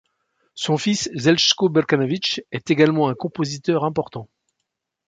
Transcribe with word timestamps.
Son 0.55 0.77
fils 0.85 1.09
Željko 1.13 1.69
Brkanović 1.69 2.39
est 2.51 2.71
également 2.71 3.07
un 3.09 3.13
compositeur 3.13 3.83
important. 3.85 4.27